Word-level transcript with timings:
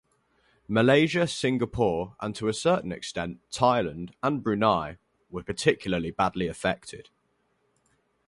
Malaysia, 0.67 1.27
Singapore 1.27 2.15
and 2.21 2.35
to 2.35 2.47
a 2.47 2.55
certain 2.55 2.91
extent, 2.91 3.37
Thailand 3.51 4.13
and 4.23 4.41
Brunei 4.41 4.97
were 5.29 5.43
particularly 5.43 6.09
badly 6.09 6.47
affected. 6.47 7.09